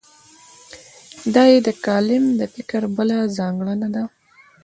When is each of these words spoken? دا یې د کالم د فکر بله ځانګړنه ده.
دا 1.33 1.43
یې 1.51 1.59
د 1.67 1.69
کالم 1.85 2.23
د 2.39 2.41
فکر 2.55 2.81
بله 2.95 3.17
ځانګړنه 3.37 3.87
ده. 3.95 4.03